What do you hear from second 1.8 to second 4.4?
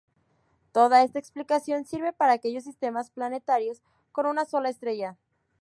sirve para aquellos sistemas planetarios con